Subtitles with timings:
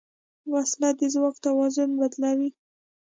[0.53, 2.49] وسله د ځواک توازن بدلوي